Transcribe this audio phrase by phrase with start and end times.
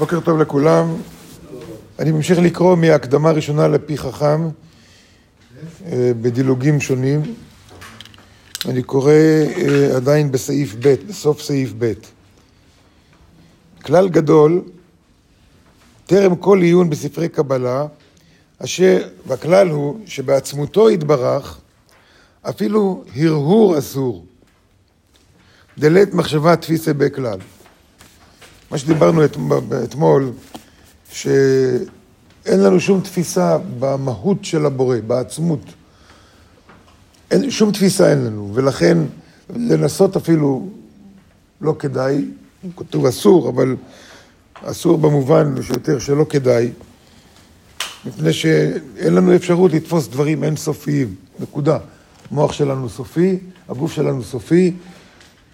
[0.00, 0.96] בוקר טוב לכולם.
[1.98, 4.48] אני ממשיך לקרוא מההקדמה הראשונה לפי חכם
[5.86, 7.22] אה, בדילוגים שונים.
[8.68, 11.92] אני קורא אה, עדיין בסעיף ב', בסוף סעיף ב'.
[13.82, 14.62] כלל גדול,
[16.06, 17.86] טרם כל עיון בספרי קבלה,
[18.58, 21.58] אשר, והכלל הוא שבעצמותו יתברך,
[22.42, 24.26] אפילו הרהור אסור.
[25.78, 27.38] דלת מחשבה תפיסה בכלל.
[28.70, 29.36] מה שדיברנו את,
[29.84, 30.32] אתמול,
[31.12, 31.80] שאין
[32.46, 35.60] לנו שום תפיסה במהות של הבורא, בעצמות.
[37.30, 38.98] אין, שום תפיסה אין לנו, ולכן
[39.56, 40.68] לנסות אפילו
[41.60, 42.24] לא כדאי,
[42.76, 43.76] כתוב אסור, אבל
[44.62, 46.70] אסור במובן שיותר שלא כדאי,
[48.04, 51.78] מפני שאין לנו אפשרות לתפוס דברים אינסופיים, נקודה.
[52.30, 54.72] המוח שלנו סופי, הגוף שלנו סופי,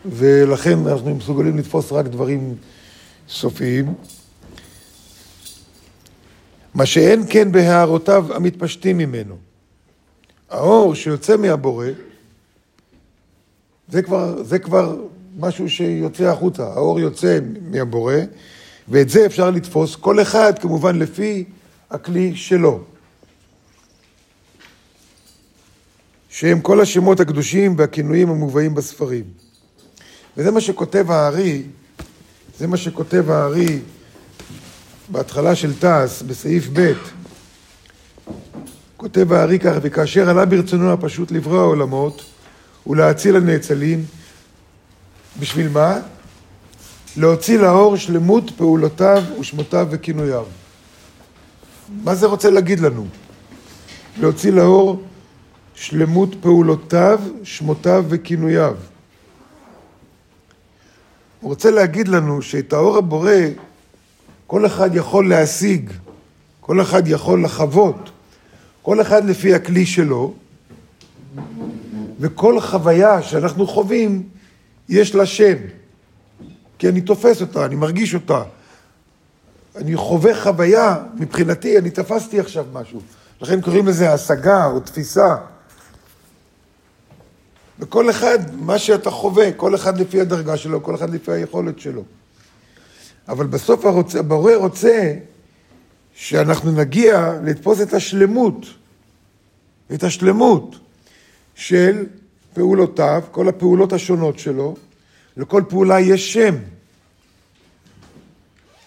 [0.06, 2.54] ולכן אנחנו מסוגלים לתפוס רק דברים
[3.28, 3.94] סופיים.
[6.74, 9.37] מה שאין כן בהערותיו המתפשטים ממנו.
[10.51, 11.86] האור שיוצא מהבורא,
[13.88, 14.96] זה כבר, זה כבר
[15.38, 17.38] משהו שיוצא החוצה, האור יוצא
[17.70, 18.14] מהבורא,
[18.88, 21.45] ואת זה אפשר לתפוס, כל אחד כמובן לפי
[21.90, 22.80] הכלי שלו.
[26.29, 29.24] שהם כל השמות הקדושים והכינויים המובאים בספרים.
[30.36, 31.62] וזה מה שכותב הארי,
[32.59, 33.80] זה מה שכותב הארי
[35.09, 36.93] בהתחלה של תעש, בסעיף ב',
[38.96, 42.24] כותב הארי ככה, וכאשר עלה ברצונו הפשוט לברוא העולמות
[42.87, 44.04] ולהציל הנאצלים,
[45.40, 45.98] בשביל מה?
[47.16, 50.45] להוציא לאור שלמות פעולותיו ושמותיו וכינוייו.
[52.04, 53.07] מה זה רוצה להגיד לנו?
[54.20, 55.02] להוציא לאור
[55.74, 58.74] שלמות פעולותיו, שמותיו וכינוייו.
[61.46, 63.30] הוא רוצה להגיד לנו שאת האור הבורא
[64.47, 65.91] כל אחד יכול להשיג,
[66.60, 68.10] כל אחד יכול לחוות,
[68.82, 70.34] כל אחד לפי הכלי שלו,
[72.20, 74.28] וכל חוויה שאנחנו חווים,
[74.88, 75.56] יש לה שם.
[76.78, 78.42] כי אני תופס אותה, אני מרגיש אותה.
[79.76, 83.00] אני חווה חוויה, מבחינתי, אני תפסתי עכשיו משהו.
[83.40, 85.36] לכן קוראים לזה השגה או תפיסה.
[87.78, 92.03] וכל אחד, מה שאתה חווה, כל אחד לפי הדרגה שלו, כל אחד לפי היכולת שלו.
[93.28, 93.84] אבל בסוף
[94.19, 95.14] הבורא רוצה
[96.15, 98.66] שאנחנו נגיע לתפוס את השלמות,
[99.94, 100.76] את השלמות
[101.54, 102.06] של
[102.54, 104.76] פעולותיו, כל הפעולות השונות שלו,
[105.36, 106.54] לכל פעולה יש שם.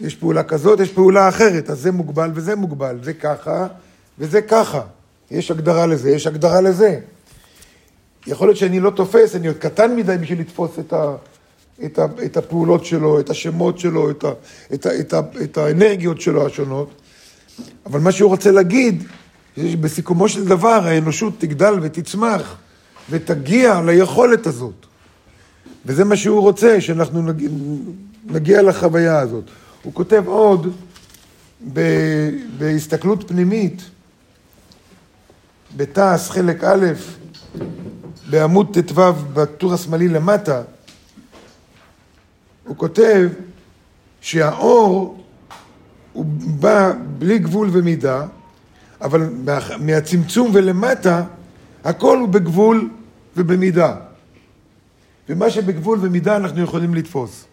[0.01, 3.67] יש פעולה כזאת, יש פעולה אחרת, אז זה מוגבל וזה מוגבל, זה ככה
[4.19, 4.81] וזה ככה.
[5.31, 6.99] יש הגדרה לזה, יש הגדרה לזה.
[8.27, 11.15] יכול להיות שאני לא תופס, אני עוד קטן מדי בשביל לתפוס את, ה,
[11.85, 14.31] את, ה, את הפעולות שלו, את השמות שלו, את, ה,
[14.73, 16.89] את, ה, את, ה, את האנרגיות שלו השונות,
[17.85, 19.03] אבל מה שהוא רוצה להגיד,
[19.57, 22.57] שבסיכומו של דבר האנושות תגדל ותצמח
[23.09, 24.85] ותגיע ליכולת הזאת.
[25.85, 27.49] וזה מה שהוא רוצה, שאנחנו נגיע,
[28.25, 29.43] נגיע לחוויה הזאת.
[29.83, 30.73] הוא כותב עוד
[31.73, 31.79] ב,
[32.57, 33.81] בהסתכלות פנימית,
[35.77, 36.85] בתעש חלק א',
[38.29, 40.61] בעמוד ט"ו בטור השמאלי למטה,
[42.63, 43.29] הוא כותב
[44.21, 45.23] שהאור
[46.13, 46.25] הוא
[46.59, 48.25] בא בלי גבול ומידה,
[49.01, 49.29] אבל
[49.79, 51.23] מהצמצום ולמטה
[51.83, 52.89] הכל הוא בגבול
[53.37, 53.95] ובמידה.
[55.29, 57.45] ומה שבגבול ומידה אנחנו יכולים לתפוס.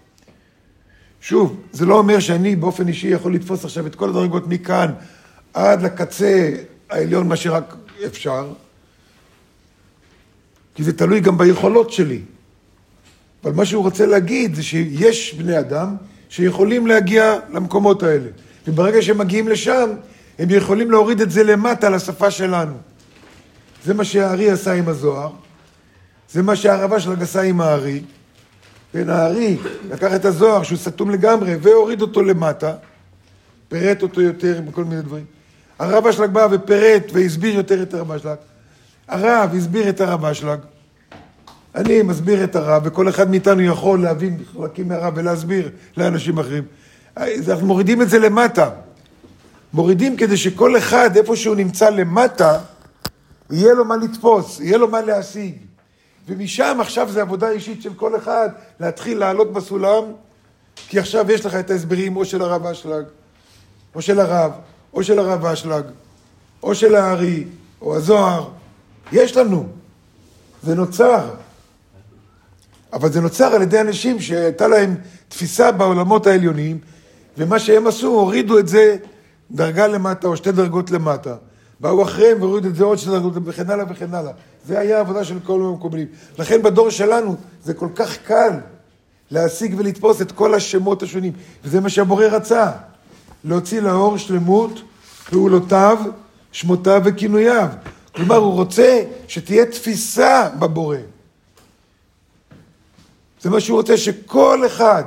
[1.21, 4.93] שוב, זה לא אומר שאני באופן אישי יכול לתפוס עכשיו את כל הדרגות מכאן
[5.55, 6.51] עד לקצה
[6.91, 7.77] העליון, מה שרק
[8.07, 8.53] אפשר,
[10.77, 12.21] כי זה תלוי גם ביכולות שלי.
[13.45, 15.97] אבל מה שהוא רוצה להגיד זה שיש בני אדם
[16.29, 18.29] שיכולים להגיע למקומות האלה.
[18.69, 19.91] וברגע שהם מגיעים לשם,
[20.39, 22.75] הם יכולים להוריד את זה למטה לשפה שלנו.
[23.85, 25.31] זה מה שהארי עשה עם הזוהר,
[26.31, 28.03] זה מה שהערבה של הגסה עם הארי.
[28.93, 29.57] כן, הארי
[29.91, 32.75] לקח את הזוהר שהוא סתום לגמרי והוריד אותו למטה,
[33.69, 35.25] פירט אותו יותר בכל מיני דברים.
[35.79, 38.37] הרבה שלג בא ופירט והסביר יותר את הרבה שלג.
[39.09, 40.59] הרב הסביר את הרב אשלג,
[41.75, 46.65] אני מסביר את הרב, וכל אחד מאיתנו יכול להבין חלקים מהרב ולהסביר לאנשים אחרים.
[47.17, 48.71] אנחנו מורידים את זה למטה.
[49.73, 52.59] מורידים כדי שכל אחד, איפה שהוא נמצא למטה,
[53.51, 55.55] יהיה לו מה לתפוס, יהיה לו מה להשיג.
[56.29, 58.49] ומשם עכשיו זה עבודה אישית של כל אחד,
[58.81, 60.05] להתחיל לעלות בסולם,
[60.89, 63.05] כי עכשיו יש לך את ההסברים או של הרב אשלג,
[63.95, 64.53] או של הרב,
[64.95, 65.85] או של הרב אשלג,
[66.63, 67.45] או של הארי,
[67.81, 68.49] או הזוהר,
[69.13, 69.67] יש לנו.
[70.63, 71.31] זה נוצר.
[72.93, 74.95] אבל זה נוצר על ידי אנשים שהייתה להם
[75.29, 76.79] תפיסה בעולמות העליונים,
[77.39, 78.97] ומה שהם עשו, הורידו את זה
[79.51, 81.35] דרגה למטה או שתי דרגות למטה.
[81.81, 84.33] באו אחריהם והורידו את זה עוד שתי דרגות וכן הלאה וכן הלאה.
[84.67, 86.07] זה היה העבודה של כל המקובלים.
[86.39, 88.51] לכן בדור שלנו זה כל כך קל
[89.31, 91.33] להשיג ולתפוס את כל השמות השונים.
[91.65, 92.71] וזה מה שהבורא רצה,
[93.45, 94.81] להוציא לאור שלמות
[95.31, 95.99] פעולותיו,
[96.53, 97.69] שמותיו וכינוייו.
[98.17, 100.97] כלומר, הוא רוצה שתהיה תפיסה בבורא.
[103.41, 105.05] זה מה שהוא רוצה, שכל אחד,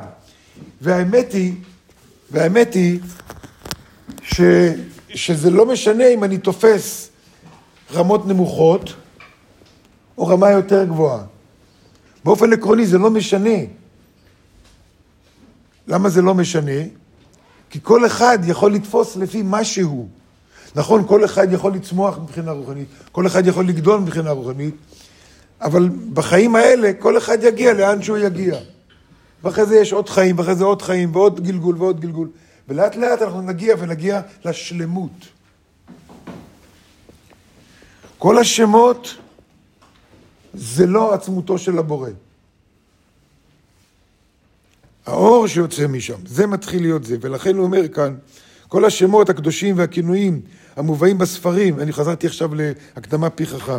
[0.81, 1.53] והאמת היא,
[2.31, 2.99] והאמת היא,
[4.23, 4.41] ש,
[5.09, 7.09] שזה לא משנה אם אני תופס
[7.93, 8.93] רמות נמוכות
[10.17, 11.23] או רמה יותר גבוהה.
[12.23, 13.59] באופן עקרוני זה לא משנה.
[15.87, 16.81] למה זה לא משנה?
[17.69, 20.09] כי כל אחד יכול לתפוס לפי מה שהוא.
[20.75, 24.75] נכון, כל אחד יכול לצמוח מבחינה רוחנית, כל אחד יכול לגדול מבחינה רוחנית,
[25.61, 28.55] אבל בחיים האלה כל אחד יגיע לאן שהוא יגיע.
[29.43, 32.27] ואחרי זה יש עוד חיים, ואחרי זה עוד חיים, ועוד גלגול ועוד גלגול.
[32.67, 35.11] ולאט לאט אנחנו נגיע ונגיע לשלמות.
[38.17, 39.15] כל השמות
[40.53, 42.09] זה לא עצמותו של הבורא.
[45.05, 47.17] האור שיוצא משם, זה מתחיל להיות זה.
[47.21, 48.15] ולכן הוא אומר כאן,
[48.69, 50.41] כל השמות הקדושים והכינויים
[50.75, 53.77] המובאים בספרים, אני חזרתי עכשיו להקדמה פי חכם.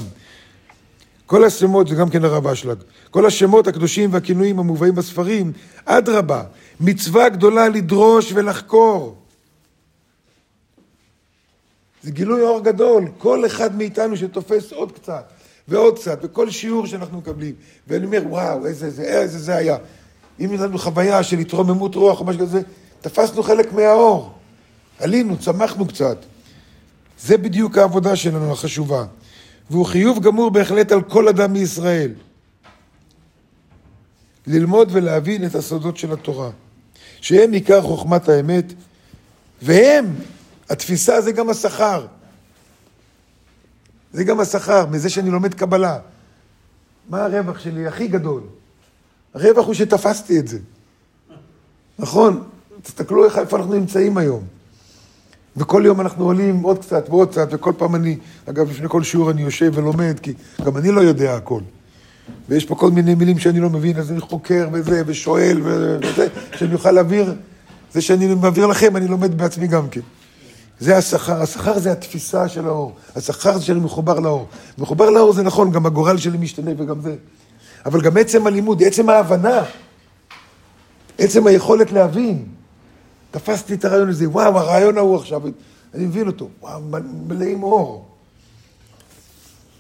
[1.27, 2.79] כל השמות, זה גם כן הרב אשלג,
[3.11, 5.53] כל השמות הקדושים והכינויים המובאים בספרים,
[5.85, 6.43] אדרבה,
[6.81, 9.17] מצווה גדולה לדרוש ולחקור.
[12.03, 15.25] זה גילוי אור גדול, כל אחד מאיתנו שתופס עוד קצת
[15.69, 17.55] ועוד קצת, וכל שיעור שאנחנו מקבלים,
[17.89, 19.77] ואני אומר, וואו, איזה זה, איזה זה היה.
[20.41, 22.61] אם יש לנו חוויה של התרוממות רוח או משהו כזה,
[23.01, 24.40] תפסנו חלק מהאור.
[25.01, 26.19] עלינו, צמחנו קצת.
[27.21, 29.05] זה בדיוק העבודה שלנו, החשובה.
[29.71, 32.13] והוא חיוב גמור בהחלט על כל אדם מישראל.
[34.47, 36.51] ללמוד ולהבין את הסודות של התורה.
[37.21, 38.73] שהם עיקר חוכמת האמת,
[39.63, 40.15] והם,
[40.71, 42.07] התפיסה זה גם השכר.
[44.13, 45.99] זה גם השכר, מזה שאני לומד קבלה.
[47.09, 48.43] מה הרווח שלי הכי גדול?
[49.35, 50.59] הרווח הוא שתפסתי את זה.
[51.99, 52.49] נכון?
[52.83, 54.60] תסתכלו איפה אנחנו נמצאים היום.
[55.57, 58.17] וכל יום אנחנו עולים עוד קצת ועוד קצת, וכל פעם אני,
[58.49, 60.33] אגב, לפני כל שיעור אני יושב ולומד, כי
[60.65, 61.61] גם אני לא יודע הכל.
[62.49, 66.75] ויש פה כל מיני מילים שאני לא מבין, אז אני חוקר וזה, ושואל וזה, שאני
[66.75, 67.35] אוכל להעביר,
[67.93, 70.01] זה שאני מעביר לכם, אני לומד בעצמי גם כן.
[70.81, 74.49] זה השכר, השכר זה התפיסה של האור, השכר זה שאני מחובר לאור.
[74.79, 77.15] מחובר לאור זה נכון, גם הגורל שלי משתנה וגם זה.
[77.87, 79.63] אבל גם עצם הלימוד, עצם ההבנה,
[81.19, 82.45] עצם היכולת להבין.
[83.31, 85.43] תפסתי את הרעיון הזה, וואו, הרעיון ההוא עכשיו,
[85.95, 86.81] אני מבין אותו, וואו,
[87.27, 88.07] מלאים אור.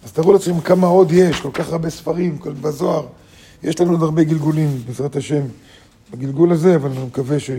[0.04, 3.06] אז תראו לעצמם כמה עוד יש, כל כך הרבה ספרים, כל בזוהר.
[3.62, 5.42] יש לנו עוד הרבה גלגולים, בעזרת השם,
[6.10, 7.50] בגלגול הזה, אבל אני מקווה ש...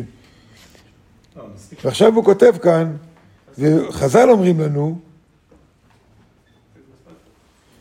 [1.83, 2.95] ועכשיו הוא כותב כאן,
[3.57, 4.99] וחז"ל אומרים לנו,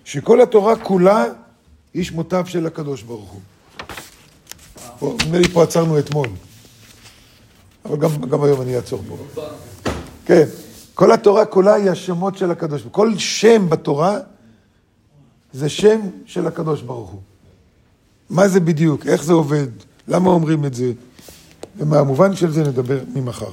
[0.05, 1.25] שכל התורה כולה
[1.95, 3.37] היא שמותיו של הקדוש ברוך
[4.99, 5.15] הוא.
[5.23, 6.29] נדמה לי פה עצרנו אתמול.
[7.85, 9.43] אבל גם, גם היום אני אעצור פה.
[10.25, 10.45] כן,
[10.95, 13.05] כל התורה כולה היא השמות של הקדוש ברוך הוא.
[13.05, 14.19] כל שם בתורה
[15.53, 17.21] זה שם של הקדוש ברוך הוא.
[18.31, 19.07] מה זה בדיוק?
[19.07, 19.67] איך זה עובד?
[20.09, 20.93] למה אומרים את זה?
[21.77, 23.51] ומהמובן של זה נדבר ממחר.